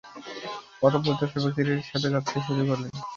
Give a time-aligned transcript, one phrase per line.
[0.79, 2.91] পথপ্রদর্শক ব্যক্তিটির সাথে যাত্রা শুরু করলেন।